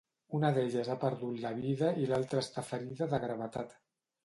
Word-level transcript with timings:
Una 0.35 0.49
d'elles 0.53 0.89
ha 0.93 0.95
perdut 1.03 1.35
la 1.43 1.51
vida 1.59 1.91
i 2.05 2.09
l'altra 2.15 2.43
està 2.47 2.65
ferida 2.73 3.11
de 3.15 3.23
gravetat. 3.27 3.81